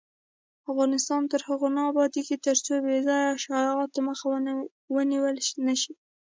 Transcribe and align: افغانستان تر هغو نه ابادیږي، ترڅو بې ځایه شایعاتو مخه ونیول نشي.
افغانستان 0.71 1.21
تر 1.31 1.41
هغو 1.47 1.67
نه 1.75 1.81
ابادیږي، 1.91 2.35
ترڅو 2.45 2.73
بې 2.85 2.97
ځایه 3.07 3.39
شایعاتو 3.43 3.99
مخه 4.09 4.25
ونیول 4.95 5.35
نشي. 5.67 5.93